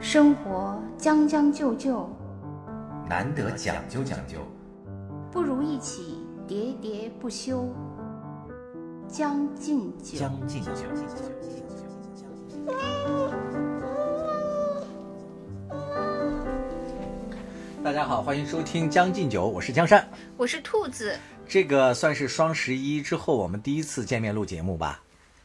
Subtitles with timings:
[0.00, 2.08] 生活将将就就，
[3.06, 4.38] 难得讲究讲究，
[5.30, 7.68] 不如一起喋喋不休。
[9.06, 10.70] 将进酒，将进酒。
[17.84, 20.08] 大家好，欢迎收听《将进酒》，我是江山。
[20.38, 21.14] 我是兔子。
[21.46, 25.02] 这个算是双十一之后我们第一次见面录节目吧？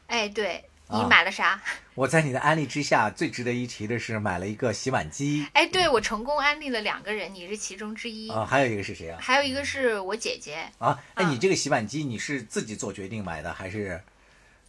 [0.07, 1.61] 哎，对你啊买了啥？
[1.95, 8.29] 我在你的安利之下，最值得一提的是买了一个洗碗机哎，对我成功安利了两个人，你是其中之一。
[8.29, 9.17] 啊，还有一个是谁啊？
[9.21, 14.01] 还有一个是我姐姐，啊，哎，啊你这个洗碗机你是自己做决定买的，还是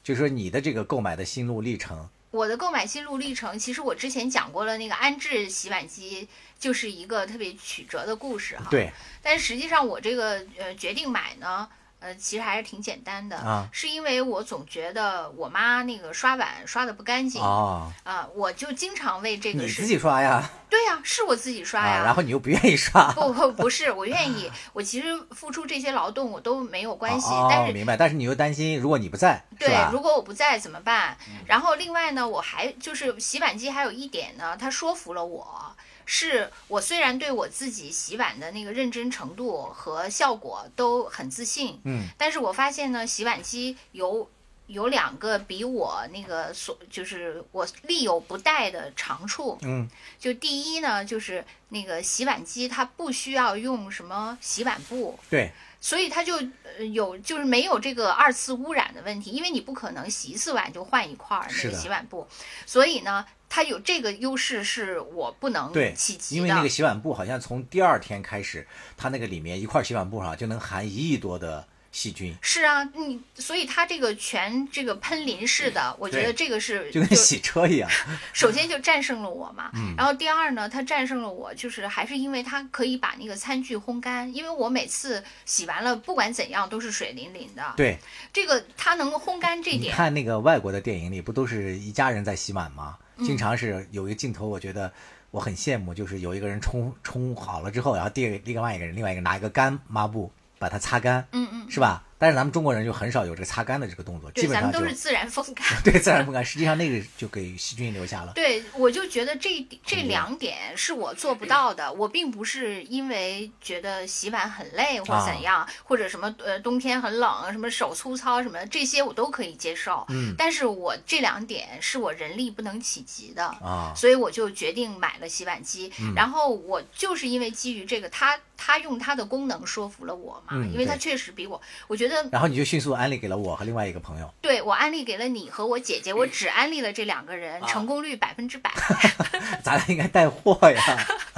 [0.02, 2.08] 就是说你的这个购买的心路历程？
[2.30, 6.28] 我的购买心路历程，其实我之前讲过了，那个安置洗碗机
[6.58, 8.66] 就是一个特别曲折的故事哈。。
[8.70, 8.90] 对
[9.22, 22.02] 但实际上我这个呃决定买呢，呃其实还是挺简单的，啊是因为我总觉得我妈那个刷碗刷的不干净啊、哦，我就经常为这个事你自己刷呀，对呀、是我自己刷呀。
[22.02, 31.16] 啊，然后你又不愿意刷，不不不是，我愿意， 我其实付出这些劳动我都没有关系，哦，但是明白，但是你又担心，如果你不在，对，如果我不在怎么办？
[31.46, 35.74] 然后另外呢，我还就是洗碗机还有一点呢，它说服了我，
[36.06, 44.30] 是我虽然对我自己洗碗的那个认真程度和效果都很自信，嗯，但是我发现呢，洗碗机有。
[44.68, 56.34] 有两个比我那个所就是我力有不逮的长处，嗯，就第一呢，就是那个洗碗机它不需要用什么洗碗布，对，所以它就
[56.78, 62.26] 呃有就是没有这个二次污染的问题，因为你不可能洗一次碗就换一块儿那个洗碗布，
[62.66, 63.24] 所以呢，
[63.56, 66.36] 它有这个优势是我不能对企及的。
[66.36, 68.68] 因为那个洗碗布好像从第二天开始，
[68.98, 77.90] 它那个里面一块洗碗布上就能含一亿多的细菌，是啊，你所以它这个全这个喷淋式的，我觉得这个是就跟洗车一样。
[78.34, 87.72] 首先就战胜了我嘛，嗯然后第二呢，它战胜了我，就是还是因为它可以把那个餐具烘干，因为我每次洗完了，不管怎样都是水淋淋的。
[87.74, 87.96] 对，
[88.34, 92.98] 这个它能够烘干这你点，看那个外国的电影里，不都是一家人在洗碗吗？
[93.16, 94.92] 嗯经常是有一个镜头，我觉得
[95.30, 102.04] 我很羡慕，就是有一个人冲冲好了之后，然后递给另外一个人，另外一个拿一个干抹布把它擦干，嗯嗯，是吧？
[102.18, 105.66] 但是咱们中国人就很少有这个擦干的这个动作，基本上都是自然风干。
[105.84, 108.32] 对自然风干，实际上那个就给细菌留下了。
[108.34, 111.92] 对，我就觉得这这嗯两点是我做不到的。
[111.92, 120.04] 我并不是因为觉得洗碗很累或啊怎样，或者什么呃冬天很冷，什么手粗糙什么，这些我都可以接受。
[120.08, 123.44] 嗯但是我这两点是我人力不能企及的。
[123.46, 134.32] 啊，所以我就决定买了洗碗机，嗯然后我就是因为基于这个，他他用他的功能说服了我嘛，嗯因为他确实比我，我觉得然后你就迅速安利给了我和另外一个朋友。
[134.40, 138.70] 对我安利给了你和我姐姐，我只安利了这两个人，啊成功率百分之百。
[139.64, 140.82] 咱俩应该带货呀。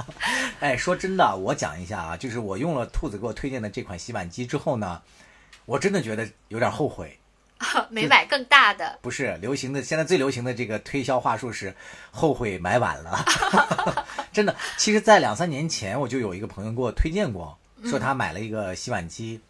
[0.59, 5.01] 哎，说真的，我讲一下啊，就是我用了兔子给我推荐的这款洗碗机之后呢，
[5.65, 7.17] 我真的觉得有点后悔。
[7.91, 11.75] 没买更大的，不是流行的，现在最流行的这个推销话术是
[12.09, 13.25] 后悔买晚了。
[14.31, 19.41] 真的，其实，在两三年前我就有一个朋友给我推荐过，说他买了一个洗碗机，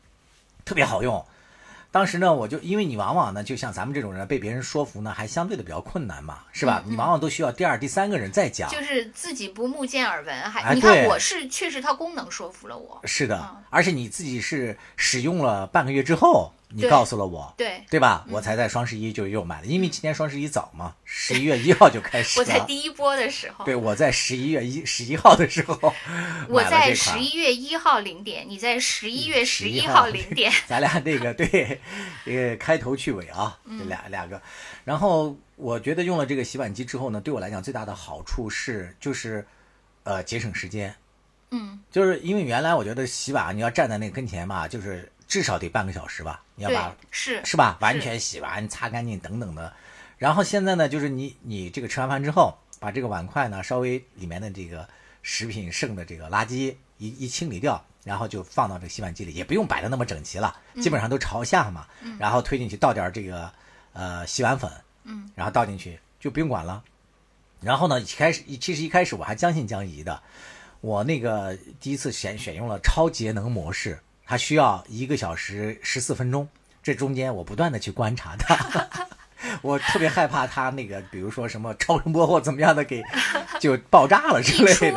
[0.65, 1.25] 特别好用。
[1.91, 6.83] 当时呢，我就因为你往往呢，就像咱们这种人被别人说服呢，还相对的比较困难嘛，是吧？
[6.85, 8.69] 你往往都需要第二、第三个人再讲。
[8.69, 18.23] 就是自己不目见耳闻，还、哎你看我是确实它功能说服了我，是的嗯，而且你自己是使用了半个月之后，你告诉了我，对对吧？
[18.29, 22.59] 我才在双十一就又买了，因为今年双十一早嘛，十一月一号就开始我在。
[22.61, 25.93] 第一波的时候，对，我在十一月一十一号的时候
[26.47, 31.81] 我在十一月一号零点，你在十一月十一号零点，咱俩那个对，
[32.25, 34.39] 呃，开头去尾啊，这俩两个。
[34.85, 39.43] 然后我觉得用了这个洗碗机之后呢，对我来讲最大的好处是就是，
[40.03, 40.93] 呃，节省时间。
[41.51, 47.77] 嗯，就是因为原来我觉得洗碗你要站在那个跟前嘛，就是至少得半个小时吧，你要对把，是是吧？
[47.79, 49.71] 完全洗完、擦干净等等的。
[50.17, 54.89] 然后现在呢，就是你你这个吃完饭之后，把这个碗筷呢稍微里面的这个
[55.21, 61.87] 食品剩的这个垃圾一一清理掉，然后就放到这个洗碗机里，也不用摆的那么整齐了，嗯基本上都朝下嘛。
[62.17, 63.49] 然后推进去倒点这个
[63.93, 64.69] 呃洗碗粉，
[65.03, 66.83] 嗯，然后倒进去就不用管了。
[67.61, 70.23] 然后呢，一开始其实一开始我还将信将疑的，
[70.81, 73.99] 我那个第一次选选用了超节能模式，
[74.29, 76.47] 它需要一个小时十四分钟，
[76.83, 78.55] 这中间我不断的去观察它，
[79.63, 83.01] 我特别害怕它那个，比如说什么超声波或怎么样的给
[83.59, 84.91] 就爆炸了之类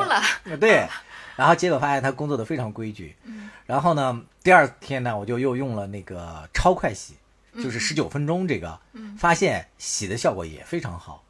[0.44, 0.86] 的，对。
[1.34, 3.16] 然后结果发现它工作的非常规矩，
[3.64, 7.14] 然后呢，第二天呢，我就又用了那个超快洗，
[7.54, 8.78] 就是十九分钟这个，
[9.16, 11.24] 发现洗的效果也非常好。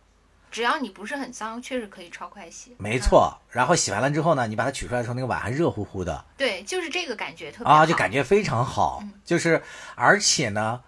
[0.53, 2.77] 只要你不是很脏，确实可以超快洗。
[2.79, 3.37] 没错。
[3.51, 7.79] 然后洗完了之后呢，你把它取出来的时候，那个碗还热乎乎的对，就是这个感觉特别好。
[7.79, 9.03] 啊，就感觉非常好。
[9.25, 9.63] 就是
[9.95, 10.83] 而且呢，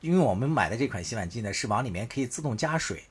[0.00, 3.04] 因为我们买的这款洗碗机呢，是往里面可以自动加水。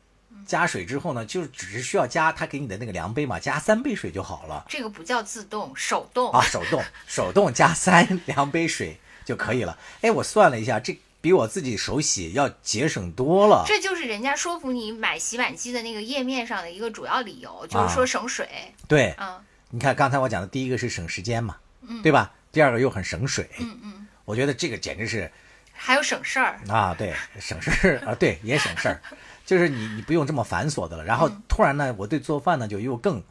[0.45, 6.29] 加水之后呢，就只是需要加它给你的那个量杯嘛，加三杯水就好了这个不叫自动，手动。
[6.33, 9.79] 啊，手动手动加三 量杯水就可以了。
[10.01, 13.63] 哎，我算了一下，这比我自己手洗要节省多了。
[13.65, 18.45] 这就是人家说服你买洗碗机的那个页面上的一个主要理由，就啊是说省水。
[18.89, 19.39] 对，嗯
[19.69, 21.55] 你看刚才我讲的第一个是省时间嘛，
[22.03, 22.33] 对吧？
[22.51, 25.31] 第二个又很省水，嗯嗯，我觉得这个简直是
[25.71, 26.59] 还有省事儿。
[26.67, 28.99] 啊，对， 省事儿啊，对，也省事儿，
[29.45, 31.05] 就是你你不用这么繁琐的了。
[31.05, 33.23] 然后嗯突然呢，我对做饭呢就又更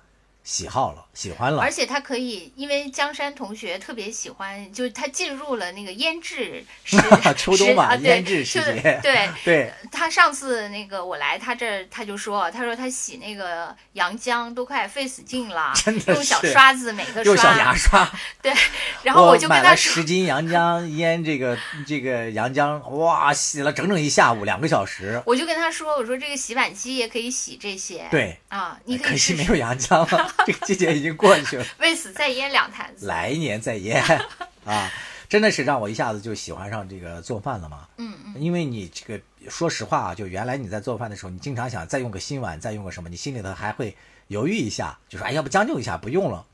[0.44, 1.60] 喜好了，喜欢了。
[1.60, 1.72] 而。
[1.72, 6.98] 且他可以，因为江山同学特别喜欢，就是他进入了那个腌制时
[7.34, 18.06] 秋冬嘛腌制时就节 对，对，他上次那个我来他这儿，他就说，他说他洗那个洋姜都快费死劲了， 真的用小刷子每个用小牙刷，
[18.42, 18.52] 对，
[19.02, 19.94] 然后我就跟买了他说。
[19.94, 21.56] 十，斤洋姜腌这个
[21.86, 25.22] 这个洋姜，哇，洗了整整一下午，两个小时。
[25.24, 31.64] 我就跟他说，我说这个洗碗机也可以洗这些，对，啊，你可以试试，惜没有洋姜了， 这个季节已经过去了。
[31.80, 34.02] 为此再腌两坛子，来年再腌
[34.64, 34.90] 啊，
[35.28, 37.88] 真的是让我一下子就喜欢上这个做饭了嘛。
[37.98, 43.96] 嗯嗯，因为你这个说实话啊，就原来你在做饭的时候，你经常想再用个新碗，再用个什么，你心里头还会
[44.28, 46.51] 犹豫一下，就说哎，要不将就一下，不用了，嗯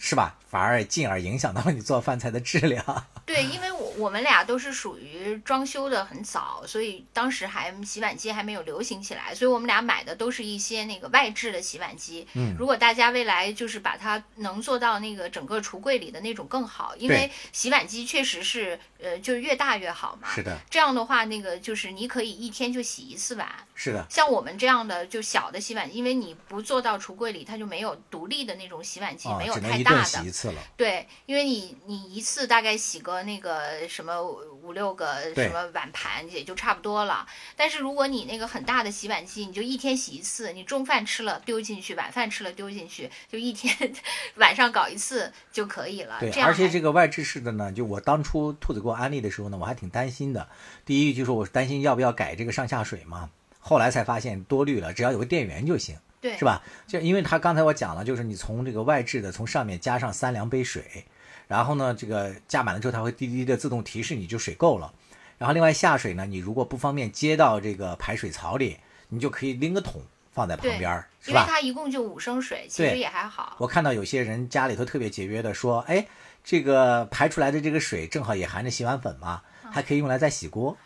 [0.00, 0.36] 是吧？
[0.48, 2.84] 反而进而影响到你做饭菜的质量。
[3.24, 12.26] 对，因为我我们俩都是属于装修的很早，所以当时还洗碗机还没有流行起来，所以我们俩买的都是一些那个外置的洗碗机。
[12.34, 20.28] 嗯如果大家未来就是把它能做到那个整个橱柜里的那种更好，因为洗碗机确实是呃就是越大越好嘛。
[20.34, 23.48] 是的，这样的话，那个就是你可以一天就洗一次碗。
[23.76, 30.28] 是的，像我们这样的就小的洗碗机，因为你不做到橱柜里，它就没有独立的那种洗碗机，啊没，有只能太大的一顿洗。
[30.28, 30.62] 一次了。
[30.76, 37.26] 对，因为你你一次大概洗个那个什么五六个什么碗盘也就差不多了。
[37.56, 43.92] 但是如果你那个很大的洗碗机，你就一天洗一次，你中饭吃了丢进去，晚饭吃了丢进去，就一天
[44.36, 46.18] 晚上搞一次就可以了。
[46.20, 50.48] 对，而且这个外置式的呢，就我当初兔子给我安利的时候呢，我还挺担心的。
[50.84, 55.96] 第一就是我担心要不要改这个上下水嘛，后来才发现多虑了，只要有个电源就行。
[56.20, 56.62] 对是吧？
[56.86, 61.04] 就因为它刚才我讲了，就是你从这个外置的从上面加上三两杯水，
[61.48, 64.92] 然后呢，这个加满了之后，它会滴滴的自动提示你就水够了。
[65.38, 68.76] 然后另外下水呢，你如果不方便接到这个排水槽里，
[69.08, 71.46] 你就可以拎个桶放在旁边儿，是因为吧？
[71.48, 73.56] 它一共就五升水，其实也还好。
[73.58, 76.06] 我看到有些人家里头特别节约的说，哎，
[76.44, 80.76] 这个排出来的这个水正好也含着洗碗粉嘛，嗯还可以用来再洗锅。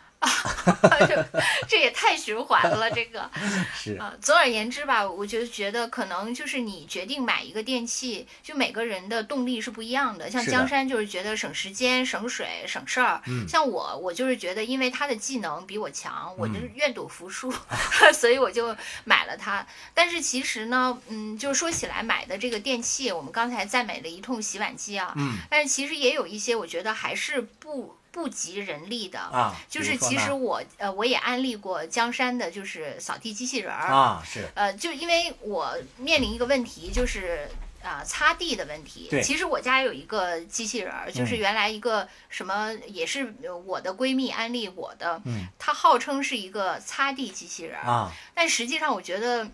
[1.07, 1.25] 这
[1.67, 3.29] 这也太循环了，这个。
[3.75, 10.29] 是，啊，总而言之吧，我就觉得可能就是你决定买一个电器，就每个人的动力是不一样的。
[10.29, 17.53] 像江山就是觉得省时间、省水、省事儿，嗯像我，我就是觉得因为他的技能比我强，我嗯就是愿赌服输，
[18.13, 19.65] 所以我就买了它。
[19.93, 29.19] 但是其实呢，嗯，就是说起来买的这个电器，我们刚才赞美了一通洗碗机啊，嗯但是其实也有一些我觉得还是不不及人力的。
[29.19, 37.49] 啊，就是其实我呃我也安利过江山的，就是扫地机器人儿啊是呃，就因为我面临一个问题，就是
[37.83, 39.09] 啊、擦地的问题。
[39.09, 49.45] 对其实我家有一个机器人儿，就是嗯原来一个什么，也是呃我的闺蜜安利我的，嗯它号称是一个擦地机器人儿，啊，但实际上我觉得。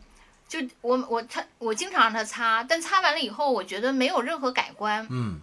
[0.52, 5.40] 就我我它我经常让它擦，但擦完了以后，我觉得没有任何改观，嗯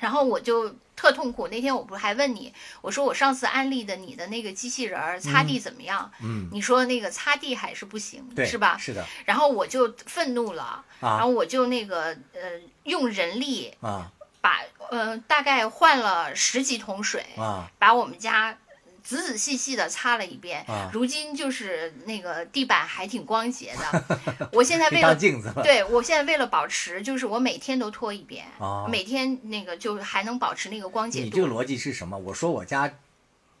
[0.00, 1.48] 然后我就特痛苦。
[1.48, 6.10] 那天我不是还问你，我说我上次安利的你的那个机器人儿擦地怎么样？
[6.22, 8.76] 嗯，你说那个擦地还是不行，是吧？
[8.78, 18.56] 是的然后我就愤怒了，然啊后我就那个呃用人力啊把呃大概换了十几桶水，啊把我们家
[19.16, 20.62] 仔仔细细的擦了一遍。
[20.68, 25.16] 啊，如今就是那个地板还挺光洁的， 我现在为了。
[25.16, 25.62] 镜子了。
[25.62, 31.24] 对，我现在为了保持，就是我每天都拖一遍，哦每天那个就还能保持那个光洁度。
[31.24, 32.18] 你这个逻辑是什么？
[32.18, 32.92] 我说我家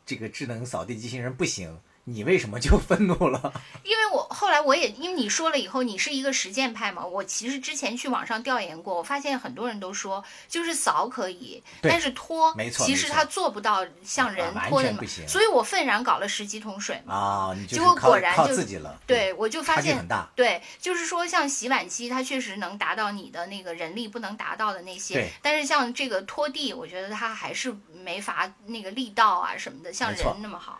[0.04, 1.78] 这个智能扫地机器人不行，
[2.10, 3.52] 你为什么就 愤怒了？
[3.84, 17.14] 因为我后来我也因为你说了以后，你是一个实践派嘛，我其实之前去网上调研过，我发现很多人都说，就是扫可以，但是拖，没错其实他做不到像人拖的那么，所以我愤然搞了十几桶水嘛。
[17.14, 18.98] 啊，你就结果果然就自己了。
[19.06, 19.98] 对，我就发现。
[20.34, 30.78] 对，就是说像洗碗机，它确实能达到你的那个人力不能达到的那些，但是像这个拖地，我觉得它还是没法那个力道啊什么的，像人那么好。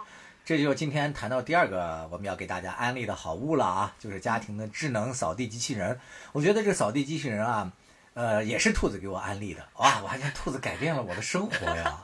[0.48, 6.00] 这就是今天谈到第二个我们要给大家安利的好物了啊，就是家庭的智能扫地机器人。
[6.32, 7.70] 我觉得这个扫地机器人啊，
[8.14, 9.62] 呃，也是兔子给我安利的。
[9.74, 12.02] 哇，我发现兔子改变了我的生活呀！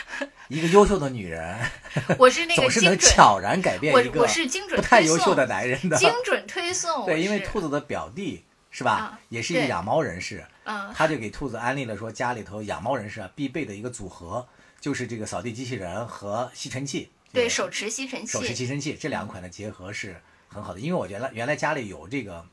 [0.48, 1.58] 一个优秀的女人，
[2.18, 5.96] 我是那个 总是能，悄然改变一个我是精准不太推送优秀的男人的。
[5.96, 7.06] 精准推送。
[7.08, 14.46] 对，因为兔子的表弟是吧啊，也是一个养猫人士，嗯他就给兔子安利了说家里头养猫人士啊必备的一个组合，
[14.82, 17.08] 就是这个扫地机器人和吸尘器。
[17.36, 18.32] 对手持吸尘器。
[18.32, 22.44] 手持，吸尘器这两款的结合是很好的，因为我原来原来家里有这个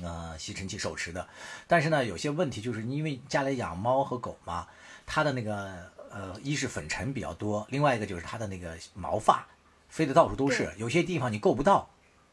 [0.00, 1.28] 呃吸尘器手持的，
[1.66, 4.66] 但是呢有些问题就是因为家里养猫和狗嘛，
[5.06, 9.46] 它的那个呃一是粉尘比较多，另外一个就是它的那个毛发
[9.88, 11.88] 飞得到处都是，有些地方你够不到。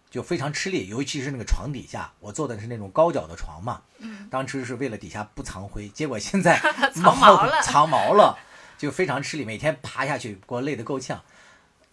[0.09, 6.57] 就非常吃力，尤其是那个床底下，我坐的是那种高脚的床嘛，嗯，当时是为了底下不藏灰，结果现在
[6.95, 7.59] 藏毛了。
[7.61, 8.39] 藏毛了，
[8.77, 11.21] 就非常吃力，每天爬下去给我累得够呛。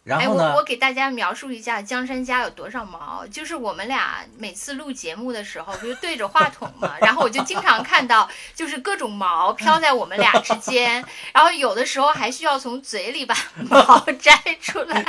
[0.05, 13.35] 然哎，后呢，我我给大家描述一下江山家有多少毛，就是我们俩每次录节目的时候，不就对着话筒嘛，然后我就经常看到就是各种毛飘在我们俩之间，然后有的时候还需要从嘴里把
[13.71, 15.03] 毛 摘出来。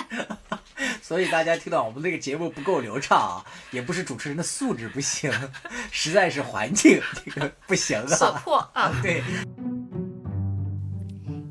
[1.02, 5.32] 所以大家听到我们那个节目不够流畅啊，也不是主持人的素质不行，
[5.92, 8.42] 实在是环境这个不行所啊。
[8.44, 8.92] 迫啊！
[9.02, 9.24] 对，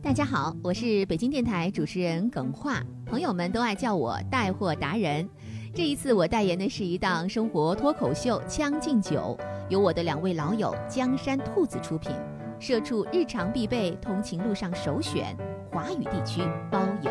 [0.05, 5.27] 大家好，我是北京电台主持人耿化，朋友们都爱叫我带货达人。
[5.75, 9.35] 这一次我代言的是一档生活脱口秀《将进酒》，
[9.71, 12.13] 由我的两位老友江山兔子出品，
[12.61, 15.35] 社畜日常必备，通勤路上首选，
[15.73, 17.11] 华语地区包邮。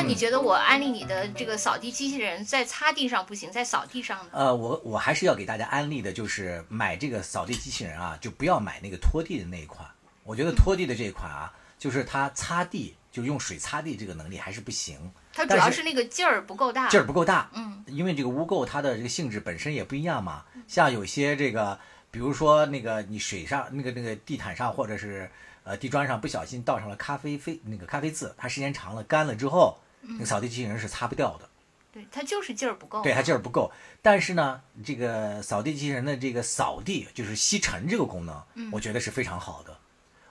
[0.00, 4.30] 那你觉得我安利你的这个扫地机器人在擦地上不行，在扫地上呢？
[4.32, 9.86] 呃，我我还是要给大家安利的，就是买这个扫地机器人啊，就不要买那个拖地的那一款。
[10.24, 16.88] 我觉得拖地的这一款啊，就是它擦地，就用水擦地这个能力还是不行，它主要是那个劲儿不够大。
[16.88, 17.50] 劲儿不够大。
[17.52, 21.78] 嗯，因为这个污垢它的这个性质本身也不一样嘛，像有些这个，
[22.10, 25.30] 比如说那个你水上那个那个地毯上或者是
[25.64, 31.48] 呃地砖上不小心倒上了咖啡飞那个咖啡渍，它时间长了干了之后，那个扫地机器人是擦不掉的，
[31.92, 33.02] 对，它就是劲儿不够。
[33.02, 33.72] 对它劲儿不够。
[34.02, 38.42] 但是呢，这个扫地机器人的这个扫地就是吸尘这个功能，
[38.72, 39.76] 我觉得是非常好的。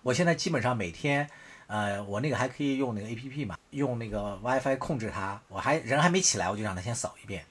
[0.01, 1.29] 我现在基本上每天。
[1.71, 5.39] 呃，我那个还可以用那个 A P P 嘛，用那个 WiFi 控制它。
[5.49, 7.45] 我还人还没起来，我就让它先扫一遍。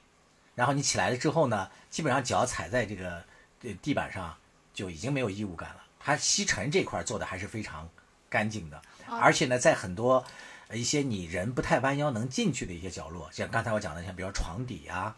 [0.57, 3.23] 然后你起来了之后呢，基本上脚踩在这个
[3.63, 4.37] 呃地板上
[4.75, 5.85] 就已经没有异物感了。
[6.01, 7.89] 它吸尘这块做的还是非常
[8.29, 10.25] 干净的，而且呢，在很多
[10.69, 15.15] 呃一些你人不太弯腰能进去的一些角落，像刚才我讲的，像比如说床底呀、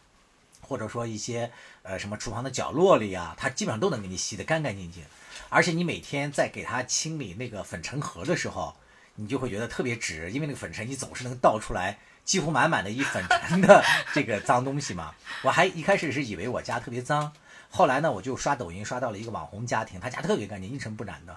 [0.61, 1.51] 或者说一些
[1.83, 5.03] 呃什么厨房的角落里啊，它基本上都能给你吸得干干净净。
[5.49, 8.77] 而且你每天在给它清理那个粉尘盒的时候，
[9.17, 13.83] 你就会觉得特别值，因为那个粉尘你总是能倒出来几乎满满的一粉尘的
[14.15, 15.13] 这个脏东西嘛。
[15.43, 17.33] 我还一开始是以为我家特别脏，
[17.69, 21.37] 后来呢，我就刷抖音刷到了一个网红家庭，他家特别干净，一尘不染的，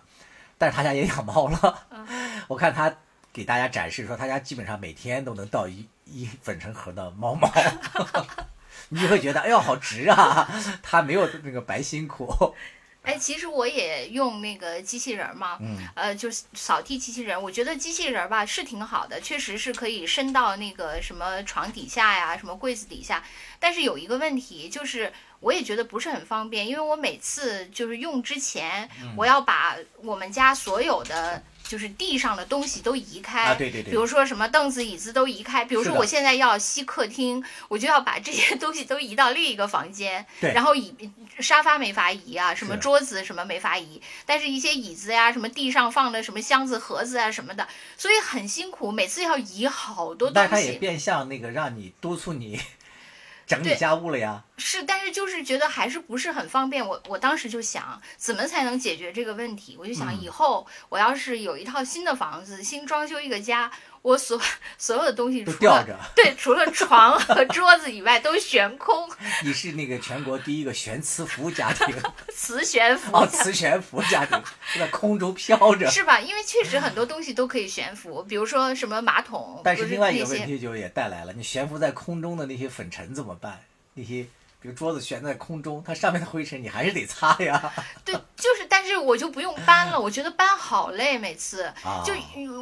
[0.57, 1.87] 但是他家也养猫了。
[2.47, 2.93] 我看他
[3.31, 7.49] 给大家展示说，他家基本上每天都能到一一粉尘盒的猫毛。
[8.89, 10.47] 你就会觉得，哎呦，好值啊！
[10.83, 12.53] 他没有那个白辛苦。
[13.01, 17.41] 哎，其实我也用那个机器人嘛，嗯，呃，就是扫地机器人。
[17.41, 23.23] 我觉得机器人吧是挺好的，确实是可以伸到那个什么床底下呀、什么柜子底下。
[23.59, 25.11] 但是有一个问题，就是
[25.43, 31.43] 我也觉得不是很方便，因为我每次就是用之前，嗯我要把我们家所有的。
[31.65, 35.63] 就是地上的东西都移开，啊对对对比如说什么凳子、椅子都移开。
[35.63, 40.23] 比如说我现在要吸客厅，我就要把这些东西都移到另一个房间。
[40.41, 40.93] 对然后椅
[41.39, 47.65] 沙发没法移啊，什么桌子什么没法移，但是一些椅子呀，什么地上放的什么箱子、盒子啊什么的，
[47.97, 50.77] 所以很辛苦，每次要移好多东但是它也西。
[50.77, 52.59] 变相那个让你督促你
[53.45, 54.43] 整理对家务了呀。
[54.57, 56.85] 是，但是就是觉得还是不是很方便。
[56.85, 59.75] 我我当时就想，怎么才能解决这个问题？
[59.79, 63.71] 我就想，嗯以后我要是有一套新的房子，新装修一个家，
[64.03, 64.39] 我所
[64.77, 69.09] 所有的东西都除了吊着对，除了床和桌子以外都悬空，
[69.43, 71.95] 你是那个全国第一个悬磁浮家庭
[72.35, 73.15] 磁悬浮。
[73.15, 74.37] 哦，磁悬浮家庭
[74.73, 75.89] 就在空中飘着。
[75.89, 76.19] 是吧？
[76.19, 83.61] 因为确实很多东西都可以悬浮，比如说什么马桶，但是另外一个问题就也带来了，你悬浮在空中的那些粉尘怎么办？
[83.93, 84.25] 那些
[84.59, 87.71] 比如桌子悬在空中，它上面的灰尘你还是得擦呀。
[88.03, 88.15] 对，
[89.03, 89.99] 我就不用搬了。
[89.99, 92.13] 我觉得搬好累，每次啊就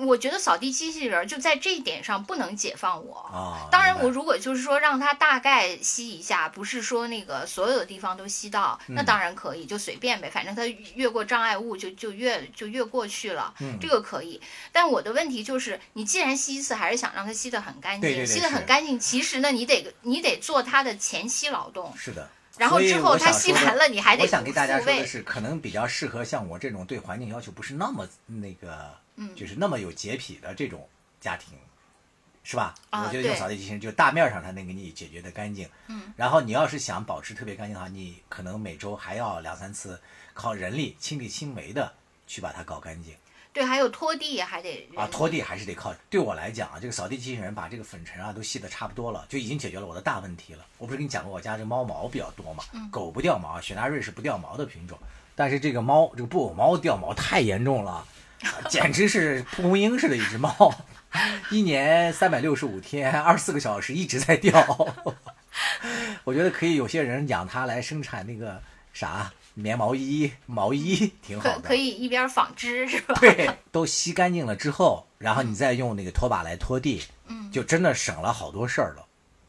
[0.06, 3.18] 我觉得扫地机器人儿就在这一点上不能解放我。
[3.32, 14.42] 啊，当然，我如果就是说让它大概吸一下，不是说那个所有的地方都吸到，那嗯当然可以，就随便呗，反正它越过障碍物就就越就越过去了，嗯这个可以。
[14.72, 22.30] 但我的问题就是，你既然吸一次，还是想让它吸得很干净，对对对吸得很干净，其实呢，你得你得做它的前期劳动，是的。
[22.58, 30.88] 然后所以之后我想它吸说的完了你还得我想给大家说的是，可能比较适合像我这种对环境要求不是那么那个，嗯就是那么有洁癖的这种
[31.20, 31.58] 家庭，
[32.44, 32.76] 是吧？
[32.90, 35.70] 啊我觉得用扫地机器人就大面上它能给你解决的干净。
[35.88, 36.14] 嗯。
[36.18, 40.00] 然后你要是想保持特别干净的话，你可能每周还要两三次
[40.34, 41.94] 靠人力亲力亲为的
[42.28, 43.14] 去把它搞干净。
[43.54, 45.94] 对，还有拖地还得啊，拖地还是得靠。
[46.10, 50.66] 对我来讲啊，这个扫地机器人把这个粉尘啊都吸得差不多了，就已经解决了我的大问题了。
[50.78, 54.98] 我不是跟你讲过我家这猫毛比较多嘛，狗不掉毛，雪纳瑞是不掉毛的品种，
[55.36, 58.06] 但是这个猫这个布偶猫掉毛太严重了，啊
[58.70, 60.74] 简直是蒲公英似的一只猫，
[61.50, 64.54] 一年三百六十五天，二十四个小时一直在掉。
[66.24, 68.62] 我觉得可以，有些人养它来生产那个
[68.94, 71.56] 啥棉毛衣、毛衣，挺好的。
[71.62, 73.16] 可可以一边纺织是吧？
[73.20, 79.06] 对，都吸干净了之后，然后你再用那个拖把来拖地，嗯就真的省了好多事儿了。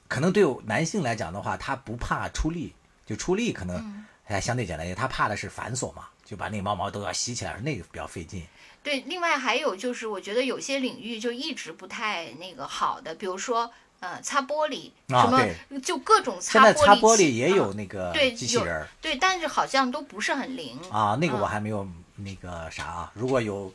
[0.08, 2.74] 可能对男性来讲的话，他不怕出力，
[3.06, 8.42] 就出力可嗯能还相对简单一点，他怕的是繁琐嘛，就把那个毛毛都要吸起来，那个比较费劲。
[8.82, 13.70] 对，另外还有就是，我觉得有些领域就一直不太那个好的，比如说
[14.02, 23.12] 呃擦玻璃，啊什么对就各种擦玻璃在擦玻璃也有啊那个机器人儿对，但是好像都不是很灵啊，那个我嗯还没有那个啥啊。
[23.14, 23.72] 如果有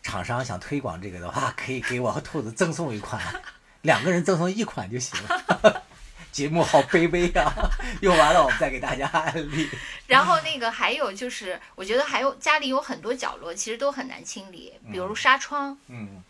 [0.00, 3.20] 厂商想推广这个的话，可以给我和兔子赠送一款，
[3.82, 5.82] 两个人赠送一款就行了。
[6.30, 7.70] 节目好卑微啊！
[8.00, 9.70] 用完了我们再给大家安利。
[10.08, 15.78] 然后那个还有就是，我觉得还有家里有很多角落其实都很难清理，比如纱窗。
[15.86, 16.20] 嗯，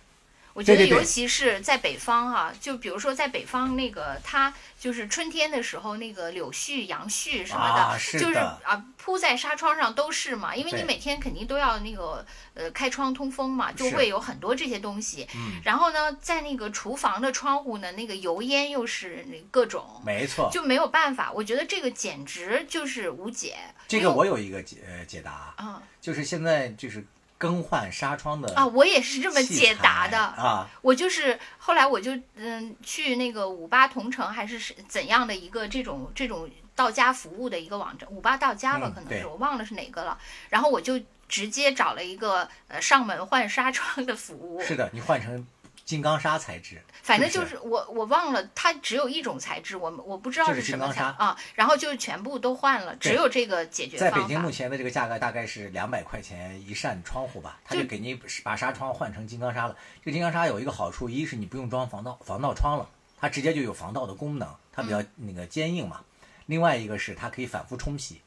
[0.55, 15.27] 我觉得尤其是在北方哈、就比如说在北方那个，它就是春天的时候，那个柳絮、杨絮什么的，啊是就是啊铺在纱窗上都是嘛，因为你每天肯定都要那个呃开窗通风嘛，就会有很多这些东西。
[15.35, 20.49] 嗯然后呢，在那个厨房的窗户呢，那个油烟又是那各种，没错。
[20.53, 21.33] 就没有办法。
[21.33, 23.57] 我觉得这个简直就是无解。
[23.88, 27.05] 这个我有一个解呃解答，啊就是现在就是
[27.44, 30.18] 更换纱窗的啊，我也是这么解答的。
[30.18, 30.66] 啊。
[30.80, 40.18] 我就是后来我就嗯去那个五八同城还是是怎样的一个这种这种到家服务的一个网站，五八到家吧，可能是我忘了是哪个了。
[40.48, 45.46] 然后我就直接找了一个呃上门换纱窗的服务，是的，你换成
[45.85, 51.37] 金刚砂材质，反正就是我我忘了，它只有一种材质，我我不知道是是什么金刚纱材啊。
[51.55, 54.51] 然后就全部都换了，只有这个解决方法在北京目。
[54.51, 59.77] 前的这个价格大概是两百块钱一扇窗户吧，他就就给你把纱窗换成金刚砂了。
[60.01, 62.88] 这个金刚砂有一个好处，一是你不用装防盗防盗窗了，
[63.20, 66.01] 它直接就有防盗的功能，它比较嗯那个坚硬嘛。
[66.47, 68.20] 另外一个是它可以反复冲洗，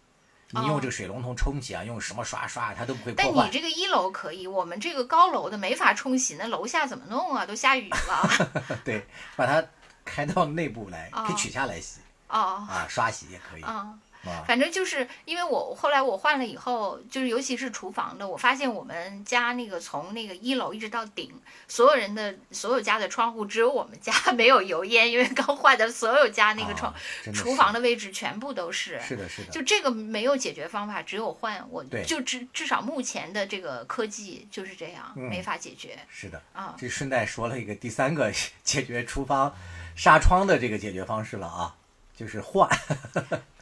[0.51, 3.47] 你用哦这个水龙头冲洗啊，用什么刷刷它都不会但破坏。
[3.47, 7.45] 你这个一楼可以，我们这个高楼的没法冲洗，那楼下怎么弄啊？
[7.45, 8.79] 都下雨了。
[8.85, 9.05] 对，
[9.35, 9.61] 把它
[10.05, 13.93] 开到内部来，可以哦取下来洗哦啊，刷洗也可以啊。
[14.27, 14.43] 啊。
[14.47, 21.31] 反正就是因为我后来我换了以后，就是尤其是厨房的，我发现我们家那个从那个一楼一直到顶，
[21.67, 26.99] 所有人的所有家的窗户，只有我们家没有油烟，因为刚换的所有家那个窗、啊
[27.33, 28.99] 厨房的位置全部都是。
[29.01, 31.57] 是的，是的，就这个没有解决方法，只有换。
[31.69, 36.41] 我对就至至少目前的这个科技就是这样，嗯没法解决是的。
[36.53, 36.75] 啊。
[36.77, 38.31] 这顺带说了一个第三个
[38.63, 39.53] 解决厨房
[39.95, 41.75] 纱窗的这个解决方式了啊，
[42.15, 42.69] 就是换。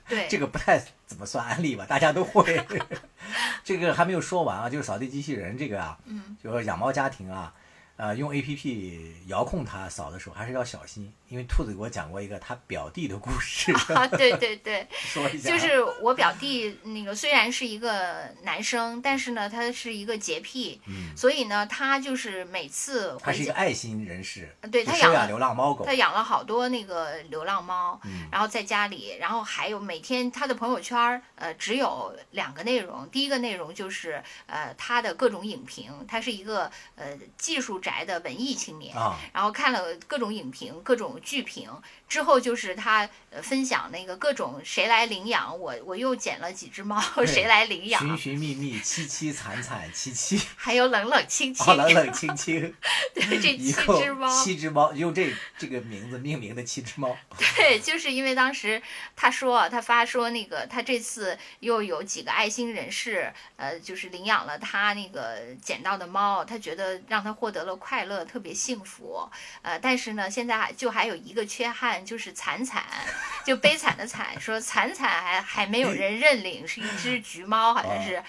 [0.08, 2.64] 对，这个不太怎么算案例吧，大家都会。
[3.64, 7.54] 这个还没有说完啊，就是扫地机器人这个啊，嗯，就是养猫家庭啊，
[7.98, 15.50] 呃，用 A P P 遥控它扫的时候还是要小心，因为兔子给我讲过一个他表弟的故事， 啊，对对对， 说一下。
[15.50, 41.70] 就是我表弟那个虽然是一个男生，但是呢，他是一个洁癖，嗯，所以呢，他就是每次他是一个，爱心人士，对他养了流浪猫狗他，养了好多那个流浪猫，嗯然后在家里，然后还有每天他的朋友圈儿，呃，只有两个内容，第一个内容就是呃他的各种影评，他是一个呃技术宅的文艺青年，啊，然后看了各种影评、各种剧评
[42.10, 52.74] 之后，就是他呃分享那个各种谁来领养我，我又捡了几只猫，谁来领养，寻寻觅觅，凄凄惨惨戚戚， 还有冷冷清清，哦，冷冷 清清，
[53.14, 57.16] 对这七只猫，七只猫，用这这个名字命名的七只猫，
[57.56, 58.82] 对，就是因为当时
[59.16, 69.30] 他说他发说那个他这次又有几个爱心人士，呃，就是领养了他那个捡到的猫，他觉得让他获得了快乐，特别幸福。
[69.62, 72.84] 呃，但是呢，现在还就还有一个缺憾，就是惨惨，
[73.46, 78.24] 就悲惨的惨，说惨惨还还没有人认领，是一只橘猫，好像是。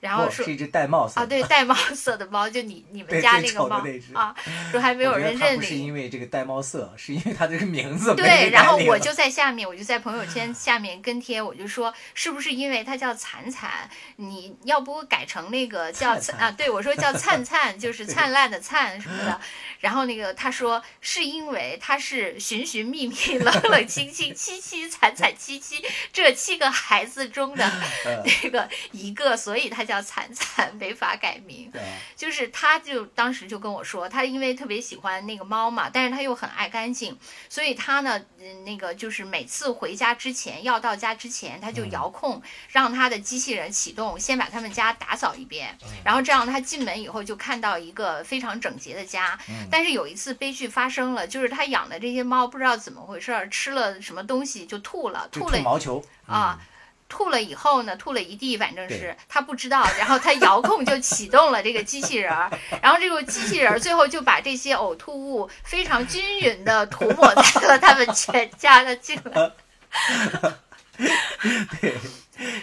[0.00, 4.34] 然后说不是一只玳瑁色啊，对，玳瑁色的猫，就你你们家那个猫那啊，
[4.72, 5.90] 说还没有人认领不是因。
[5.90, 16.50] 为这个玳瑁色，是因为它这个名字对，然后我就在下面，我就在朋友圈下面跟贴，我就说是不是因为它叫灿灿，你要不改成那个叫啊？
[16.52, 19.40] 对我说叫 灿灿，就是灿烂的灿什么的。
[19.80, 27.64] 然后那个他说是因为它是寻寻觅觅、冷冷清清、凄凄惨惨戚戚这七个孩子中的
[28.04, 31.68] 呃 那个一个，所以他叫惨惨，没法改名。
[31.72, 31.82] 对
[32.16, 49.36] 就是他就当时就跟我说，他因为特别喜欢那个猫嘛，但是他又很爱干净，所以他呢，嗯，那个就是每次回家之前，要到家之前，他就遥控让他的机器人启动，先把他们家打扫一遍，然后这样他进门以后就看到一个非常整洁的家。
[49.70, 56.60] 但是有一次悲剧发生了，就是他养的这些猫不知道怎么回事儿，吃了什么东西就吐了，吐了吐毛球啊。
[57.10, 69.52] 吐了以后呢，吐了一地，反正是他不知道，然后他遥控就启动了这个机器人儿，然后这个机器人儿最后就把这些呕吐物非常均匀的涂抹在了他们全家的进来。
[71.80, 71.96] 对，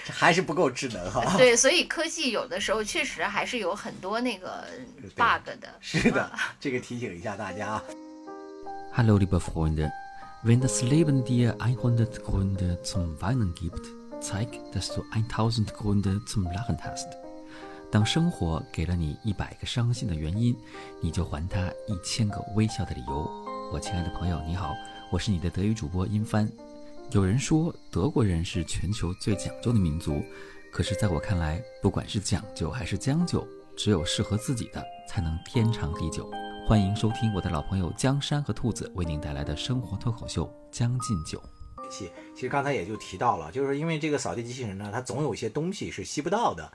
[0.10, 1.24] 还是不够智能哈。
[1.38, 4.64] 对，所以科技有的时候确实还是有很多那个
[5.16, 5.68] bug 的。
[5.82, 7.84] 是的，这个提醒一下大家啊。
[8.96, 9.92] Hallo, liebe Freunde.
[10.44, 13.90] Wenn das Leben dir 100 Gründe zum Weinen gibt,
[14.22, 17.08] zeig, dass du 1000 Gründe zum Lachen hast.
[17.90, 20.56] 当生活给了你一百个伤心的原因，
[21.02, 23.30] 你就还他一千个微笑的理由。
[23.72, 24.74] 我亲爱的朋友，你好，
[25.12, 26.50] 我是你的德语主播殷帆。
[27.12, 30.22] 有人说德国人是全球最讲究的民族，
[30.72, 36.30] 可是在我看来，不管是讲究还是将就，只有适合自己的才能天长地久。
[36.68, 41.40] 欢迎收听我的老朋友江山和兔子为您带来的生活脱口秀《将进酒》。
[41.90, 42.12] 器。
[42.36, 46.72] 其实刚才也就提到了，就是因为这个扫地机器人呢，它总有一些东西是吸不到的，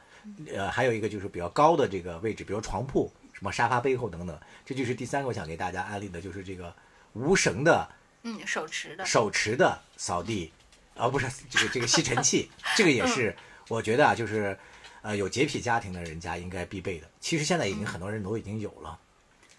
[0.53, 4.39] 呃，还有一个就是比较高的这个位置，比如床铺、什么沙发背后等等。
[4.65, 6.75] 这就是第三个我想给大家安利的，就是这个
[7.13, 7.89] 无绳的
[8.23, 9.05] 嗯，手持的。
[9.05, 10.53] 手持的扫地，
[10.95, 13.35] 啊、不是这个这个吸尘器， 这个也是
[13.69, 14.59] 我觉得啊，就是
[15.03, 17.07] 呃有洁癖家庭的人家应该必备的。
[17.21, 18.99] 其实现在已经很多人都已经有了。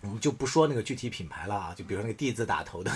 [0.04, 2.92] 我们就不说那个具体品牌了啊，就比如说那个 D 字打头的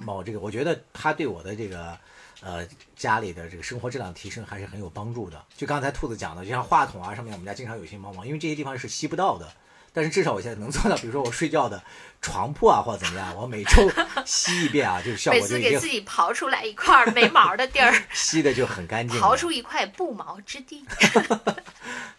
[0.00, 1.96] 猫，这个我觉得它对我的这个
[2.40, 2.66] 呃
[2.96, 5.44] 家里的这个生活质量提升还是很有帮助的。
[5.56, 9.48] 就刚才兔子讲的，就像话筒啊上面，我们家经常有一些猫毛，因为这些地方是吸不到的。
[9.90, 11.82] 但是至少我现在能做到，比如说我睡觉的
[12.20, 13.90] 床铺啊，或者怎么样，我每周
[14.24, 19.18] 吸一遍啊，就是效果就已经次给自己刨出来一块儿没毛的地儿， 吸的就很干净。
[19.22, 20.84] 刨出一块不毛之地。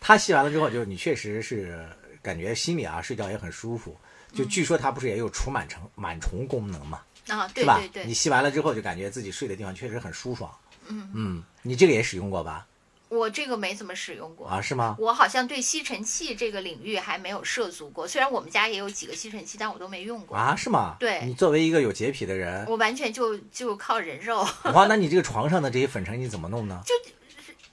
[0.02, 1.88] 它吸完了之后，就是你确实是
[2.21, 3.95] 感觉心里啊睡觉也很舒服。
[4.34, 7.78] 就据说它不是也有除螨虫螨虫功能嘛，啊，对是吧？
[7.80, 10.52] 对对你，吸完了之后，就感觉自己睡的地方确实很舒爽。
[10.88, 12.65] 嗯嗯，你这个也使用过吧？
[13.10, 14.48] 我这个没怎么使用过。
[14.48, 14.96] 啊，是吗？
[15.00, 20.38] 我好像对吸尘器这个领域还没有涉足过，虽然我们家也有几个吸尘器，但我都没用过。
[20.38, 20.96] 啊，是吗？
[21.00, 26.82] 对你作为一个有洁癖的人，我完全就就靠人肉， 哇，那你这个床上的这些粉尘你怎么弄呢？
[26.86, 26.94] 就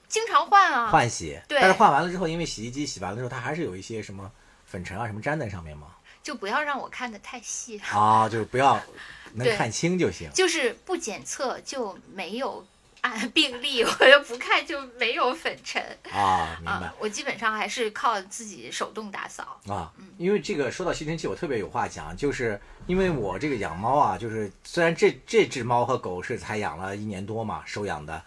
[0.09, 0.89] 经常换啊。
[0.89, 1.39] 换洗。
[1.47, 4.31] 对但是换完了之后，因为洗衣机洗完了之后，它还是有一些什么
[4.65, 5.89] 粉尘啊什么粘在上面嘛。
[6.27, 8.83] 就不要让我看得太细，啊，就是不要
[9.35, 10.29] 能看清就行。
[10.35, 12.67] 就是不检测就没有
[13.03, 16.95] 按 病例， 我就不看就没有粉尘啊，明白啊。。
[16.99, 19.61] 我基本上还是靠自己手动打扫。
[19.69, 28.21] 啊，因为这个说到吸尘器，我特别有话讲，就是因为我这个养猫啊，就是虽然这这只猫和狗是才养了一年多嘛，收养的，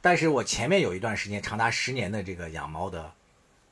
[0.00, 3.12] 但是我前面有一段时间长达十年的这个养猫的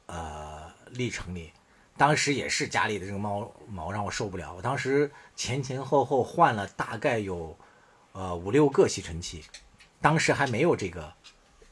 [0.06, 1.50] 呃历程里，
[1.96, 7.56] 当时也是家里的这个猫毛让我受不了，我当时前前后后换了大概有
[8.12, 9.44] 呃五六个吸尘器，
[10.00, 11.12] 当时还没有这个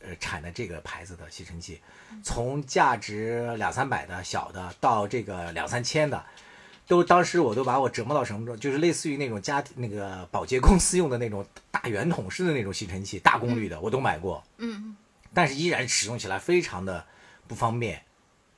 [0.03, 1.81] 呃产的这个牌子的吸尘器，
[2.23, 6.25] 从价值两三百的小的到这个两三千的，
[6.87, 14.95] 都当时我都把我折磨到什么程度，就是类似于那种家那个保洁公司用的那种大圆筒式的那种吸尘器，大功率的我都买过，嗯，
[15.33, 17.05] 但是依然使用起来非常的
[17.49, 18.03] 不方便。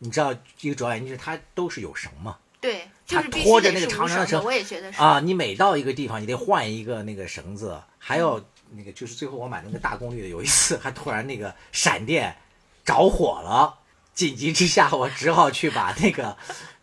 [0.05, 5.01] 你知道一个主要原因就是它都是有绳嘛，对，就是必须拖着那个长长的绳我也觉得是。
[5.01, 12.37] 啊，你每到一个地方，你得换一个那个绳子，还有那个就是最后我买那个大功率的，有一次还突然那个闪电
[12.85, 13.79] 着火了，
[14.13, 16.37] 紧急之下我只好去把那个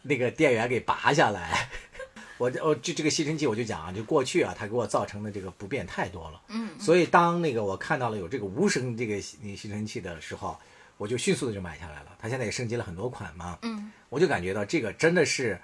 [0.04, 1.68] 那个电源给拔下来。
[2.38, 6.42] 我这我就这个吸尘器我就讲啊，就过去啊，它给我造成的这个不便太多了。
[6.48, 10.58] 嗯，所以当那个我看到了有这个无绳这个吸那吸尘器的时候，
[11.00, 12.16] 我就迅速的就买下来了。
[12.20, 13.58] 它现在也升级了很多款嘛。
[13.62, 15.60] 嗯，我就感觉到这个真的是，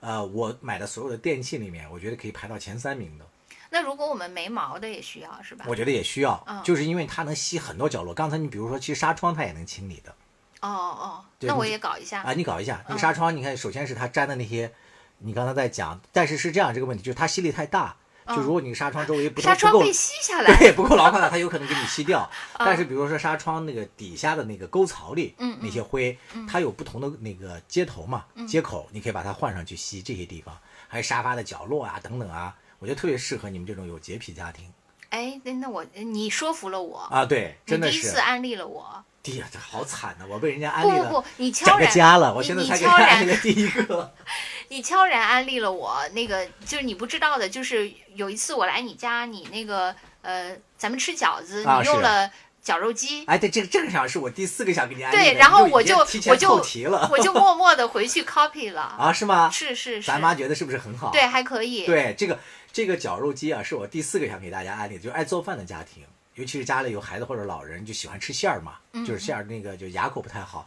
[0.00, 3.24] 呃，我买的所有的电器里面，我觉得可以排到前三名的。
[3.70, 5.64] 那如果我们没毛的也需要是吧？
[5.68, 8.12] 我觉得也需要，嗯就是因为它能吸很多角落。
[8.12, 10.12] 刚才你比如说，其实纱窗它也能清理的
[10.60, 12.22] 哦哦，那我也搞一下。
[12.22, 12.32] 啊。
[12.32, 14.72] 你搞一下那个嗯纱窗，你看，首先是它粘的那些，
[15.18, 17.96] 你刚才在讲，但是是这样这个问题，就是它吸力太大，
[18.36, 20.56] 就如果你纱窗周围不不够纱窗被吸下来。
[20.58, 22.30] 对，不够牢靠的，它有可能给你吸掉。
[22.58, 26.16] 但是比如说纱窗那个底下的那个沟槽里，嗯嗯那些灰，
[26.48, 30.56] 它有不同的那个接头嘛，接口，你可以把它换上去吸这些地方，
[30.88, 34.64] 还有沙发的角落啊等等啊，我觉得特别适合你们这种有洁癖家庭
[35.10, 37.24] 哎，那那我你说服了我，啊。
[37.24, 39.04] 对，真的是第一次，安利了我。
[39.22, 44.12] 哎呀，这好惨呐、我被人家安利了不不不，你整个悄然家了，我现在才给安利了第一个。
[44.68, 52.30] 你悄然安利了我那个，就是你不知道的，就是有一次我来你家，你那个呃，咱们吃饺子，你用了
[52.62, 56.62] 绞肉机，哎，对，这个正想是我第四个想给你安利的，对，然后我就我就
[57.10, 58.80] 我就默默的回去 copy 了。
[58.80, 59.50] 啊，是吗？
[59.50, 61.10] 是是是，咱妈觉得是不是很好？
[61.10, 61.84] 对还可以。
[61.84, 62.38] 对，这个
[62.72, 66.04] 这个绞肉机啊，是我第四个想给大家安利的，就是爱做饭的家庭，
[66.40, 70.66] 尤其是家里有孩子或者老人，就喜欢吃馅儿嘛，嗯就是馅儿那个就牙口不太好。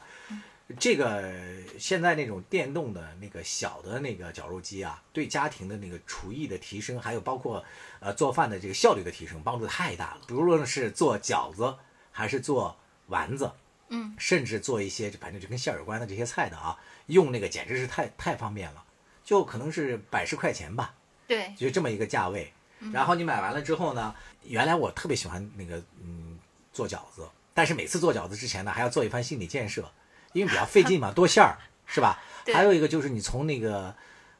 [0.80, 1.34] 这个
[1.78, 7.64] 现在那种电动的那个小的那个绞肉机啊，对家庭的那个厨艺的提升，还有包括
[8.00, 10.22] 呃做饭的这个效率的提升，帮助太大了。
[10.28, 11.76] 不论是做饺子，
[12.12, 13.52] 还是做丸子，
[13.90, 18.84] 嗯，甚至做一些反正就跟馅儿有关的这些菜的啊，用那个简直是太太方便了，
[19.24, 20.94] 就可能是百十块钱吧，
[21.28, 22.54] 对就这么一个价位。
[22.91, 26.38] 然后你买完了之后呢，原来我特别喜欢那个嗯
[26.74, 29.89] 做饺子，但是每次做饺子之前呢，还要做一番心理建设，
[30.34, 32.19] 因为比较费劲嘛，多馅儿 是吧？
[32.54, 33.93] 还有一个就是你从那个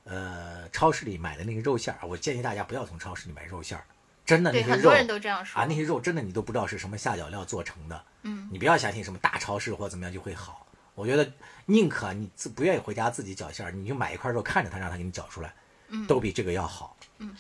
[0.03, 3.86] 呃超市里买的那个肉馅儿，我建议大家不要从超市里买肉馅儿，
[4.25, 8.03] 真的那，些肉很多人都这样说啊，那些肉真的你都不知道是什么下脚料做成的。
[8.23, 10.65] 嗯，你不要相信什么大超市或怎么样就会好。
[10.95, 11.32] 我觉得
[11.65, 15.53] 宁可你自不愿意回家自己绞馅儿，你就买一块肉看着它，让它给你绞出来，
[15.93, 16.97] 嗯都比这个要好。
[17.19, 17.34] 嗯，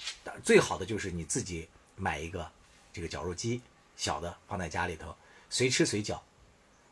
[0.43, 2.49] 最好的就是你自己买一个
[2.93, 3.61] 这个绞肉机，
[3.97, 5.13] 小的放在家里头，
[5.49, 6.23] 随吃随绞。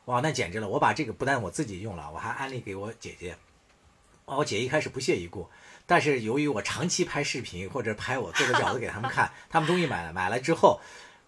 [0.06, 0.68] 哇，那简直了！
[0.68, 3.38] 我把这个不但我自己用了，我还安利给我姐姐。
[4.26, 5.48] 哦，我姐一开始不屑一顾，
[5.86, 10.12] 但是由于我长期拍视频或者拍我做的饺子给他们看，他们终于买了。
[10.12, 10.82] 买了之后，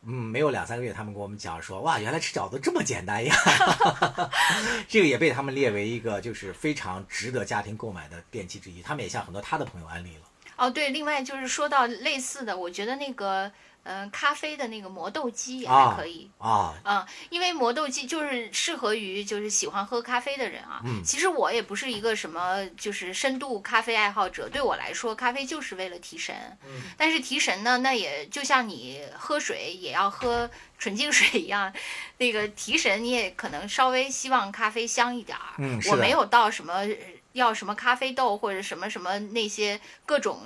[0.06, 3.34] 嗯，没有两三个月，他们跟我们讲说，哇，原来吃饺子这么简单呀！
[4.88, 8.82] 这个也被他们列为一个就是非常值得家庭购买的电器之一。
[8.82, 10.22] 他们也向很多他的朋友安利了。
[10.56, 13.52] 哦，对，另外就是说到类似的，我觉得那个
[13.84, 16.30] 嗯、呃咖啡的那个磨豆机也啊还可以。
[16.38, 20.82] 啊，嗯，因为磨豆机就是适合于就是喜欢喝咖啡的人啊。
[20.86, 26.34] 嗯其实我也不是一个什么就是深度咖啡爱好者，对我来说，咖啡就是为了提神。
[26.66, 31.74] 嗯但是提神呢，那也就像你喝水也要喝纯净水一样，
[32.18, 35.56] 那个提神你也可能稍微希望咖啡香一点儿。
[35.58, 36.88] 嗯我没有到什么呃
[37.34, 40.40] 要什么咖啡豆或者什么什么那些各种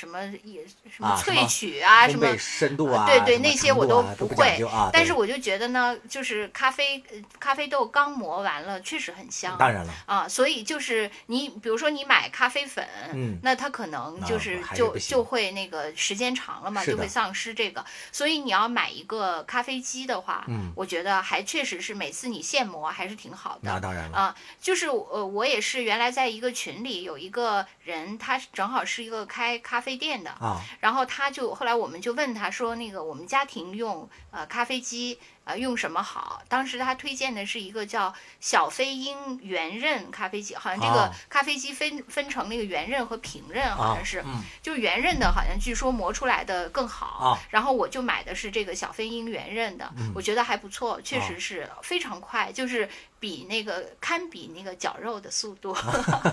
[0.00, 4.58] 什么也什么萃取啊什么深度啊，对对，那些我都不会。
[4.90, 9.58] 但是我就觉得呢，就是咖啡，呃咖啡豆刚磨完了，确实很香。
[9.58, 17.84] 当然了，啊，所以就是你，比如说你买咖啡粉，嗯那它可能就啊是就就会那个时间长了嘛，就会丧失这个。
[18.10, 23.60] 所以你要买一个咖啡机的话，嗯我觉得还确实是每次你现磨还是挺好的。
[23.62, 36.42] 那当然了，啊，就是呃，我也是原来在一个群里有一个人，他正好是一个开咖啡店的，啊，然后他就后来我们就问他说，那个我们家庭用呃咖啡机呃用什么好？
[36.48, 47.06] 当时他推荐的是一个叫小飞鹰圆刃咖啡机，好像这个哦咖啡机分分成那个圆刃和平刃，好啊像是，嗯就是圆刃的，好像据说磨出来的更好。
[47.06, 55.76] 啊然后我就买的是这个小飞鹰圆刃的，嗯我觉得还不错，确啊实是非常快，就是比那个堪比那个绞肉的速度。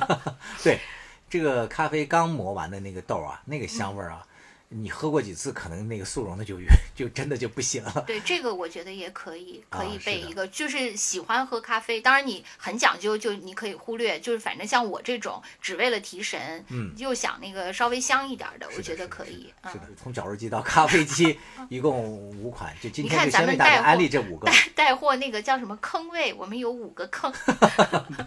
[0.63, 0.80] 对，
[1.30, 4.26] 这个咖啡刚磨完的那个豆儿啊，那个香味儿啊，
[4.70, 6.58] 你喝过几次，可能那个速溶的就
[6.96, 8.04] 就真的就不行了。
[8.06, 19.54] 对，这个我觉得也可以，可以备一个，就是喜欢喝咖啡，当然你很讲究，就你可以忽略，就是反正像我这种只为了提神，嗯又想那个稍微香一点的，我觉得可以。
[19.62, 24.48] 嗯是的，从绞肉机到咖啡机， 一共五款，就今你看咱天就先为们带货大家安利这五个。
[24.48, 24.54] 带
[24.88, 27.32] 带货那个叫什么坑位，我们有五个坑。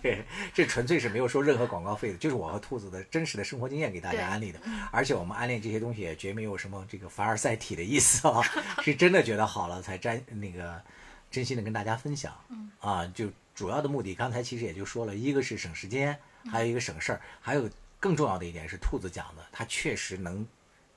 [0.02, 0.24] 对，
[0.54, 4.60] 这纯粹是没有收任何广告费的，就是我和兔子的真实的生活经验给大家安利的。
[4.90, 8.42] 而且我们安利这些东西也绝没有什么这个凡尔赛体的意思啊，
[8.82, 10.82] 是真的觉得好了才真那个
[11.30, 12.34] 真心的跟大家分享。
[12.48, 16.18] 嗯啊，就主要的目的，刚才其实也就说了，一个是省时间，
[16.50, 20.46] 还有一个省事儿，还有更重要的一点是兔子讲的，它确实能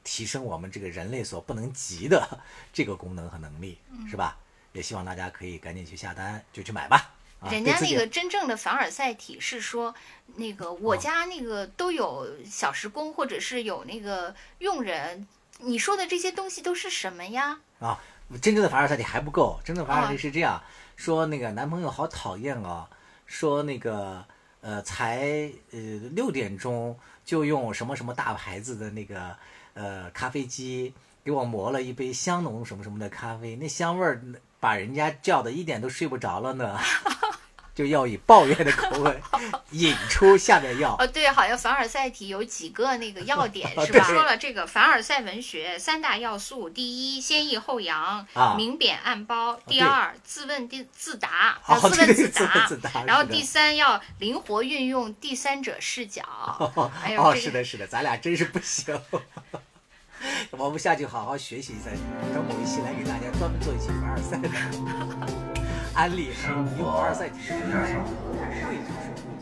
[0.03, 2.41] 提升我们这个人类所不能及的
[2.71, 4.37] 这个功能和能力，嗯是吧？
[4.71, 7.13] 也希望大家可以赶紧去下单，就去买吧。
[7.43, 9.93] 啊、人家那个真正的凡尔赛体是说，
[10.35, 15.27] 那个我家那个都有小时工，或者是有那个佣人。
[15.59, 17.59] 你说的这些东西都是什么呀？
[17.79, 17.99] 啊，
[18.41, 20.61] 真正的凡尔赛体还不够，真正的凡尔赛啊体是这样、
[20.95, 22.87] 说：那个男朋友好讨厌哦，
[23.25, 24.25] 说那个
[24.61, 25.79] 呃才呃
[26.11, 29.37] 六点钟就用什么什么大牌子的那个
[29.73, 34.21] 呃咖啡机给我磨了一杯香浓什么什么的咖啡，那香味儿
[34.59, 36.77] 把人家叫的一点都睡不着了呢。
[37.75, 39.21] 就要以抱怨的口吻
[39.71, 44.03] 引出下面要哦，对，好像凡尔赛体有几个那个要点是吧？
[44.03, 48.53] 说了这个凡尔赛文学三大要素：第一，先抑后扬，啊。
[48.55, 52.13] 明贬暗褒；第二，自问自自答，自问
[52.67, 56.21] 自答；然后第三，要灵活运用第三者视角。
[57.17, 58.95] 哦，是的，是的，咱俩真是不行。
[60.51, 61.89] 我们下去好好学习一下，
[62.33, 65.52] 找某一期来给大家专门做一期凡尔赛的
[66.33, 68.09] 生活赛体学点生活，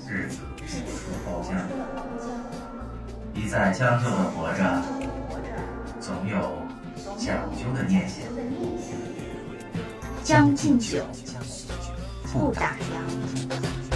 [0.05, 1.55] 日子是出包浆。
[3.33, 4.81] 一再将就的活着，
[6.01, 6.61] 总有
[7.17, 8.27] 讲究的念想。
[10.23, 11.05] 将进酒，
[12.33, 13.90] 不打烊。